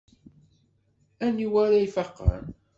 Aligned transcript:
Aniwa 1.25 1.59
ara 1.65 1.77
ifaqen? 1.85 2.43